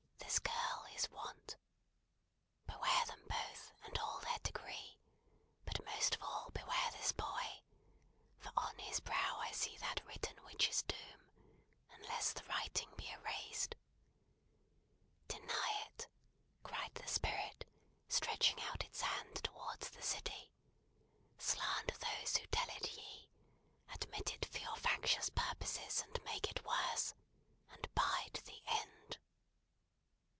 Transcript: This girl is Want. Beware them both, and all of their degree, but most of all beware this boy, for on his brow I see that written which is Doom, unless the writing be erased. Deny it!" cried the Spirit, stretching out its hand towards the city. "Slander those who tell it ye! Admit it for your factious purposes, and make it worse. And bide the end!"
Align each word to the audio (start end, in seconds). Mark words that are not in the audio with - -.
This 0.31 0.39
girl 0.39 0.85
is 0.95 1.09
Want. 1.09 1.57
Beware 2.67 3.05
them 3.07 3.21
both, 3.27 3.73
and 3.83 3.97
all 3.99 4.17
of 4.19 4.23
their 4.23 4.39
degree, 4.39 4.97
but 5.65 5.83
most 5.85 6.15
of 6.15 6.23
all 6.23 6.51
beware 6.51 6.91
this 6.91 7.11
boy, 7.11 7.61
for 8.39 8.51
on 8.55 8.77
his 8.79 9.01
brow 9.01 9.37
I 9.39 9.51
see 9.51 9.77
that 9.77 10.03
written 10.07 10.37
which 10.45 10.69
is 10.69 10.83
Doom, 10.83 11.31
unless 11.91 12.31
the 12.31 12.45
writing 12.45 12.89
be 12.95 13.09
erased. 13.09 13.75
Deny 15.27 15.85
it!" 15.91 16.07
cried 16.63 16.95
the 16.95 17.07
Spirit, 17.07 17.69
stretching 18.07 18.61
out 18.61 18.85
its 18.85 19.01
hand 19.01 19.35
towards 19.43 19.89
the 19.89 20.01
city. 20.01 20.53
"Slander 21.37 21.95
those 21.97 22.37
who 22.37 22.45
tell 22.47 22.69
it 22.77 22.89
ye! 22.95 23.27
Admit 23.93 24.31
it 24.33 24.45
for 24.45 24.59
your 24.59 24.77
factious 24.77 25.29
purposes, 25.29 26.01
and 26.01 26.23
make 26.23 26.49
it 26.49 26.63
worse. 26.63 27.13
And 27.69 27.93
bide 27.93 28.39
the 28.45 28.61
end!" 28.65 29.17